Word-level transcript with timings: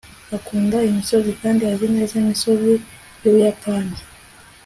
akunda 0.37 0.77
imisozi 0.89 1.31
kandi 1.41 1.61
azi 1.71 1.87
neza 1.95 2.13
imisozi 2.23 2.63
yubuyapani 3.21 3.97